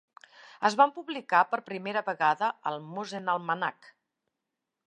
[0.69, 3.93] Es van publicar per primera vegada al 'Musenalmanach'.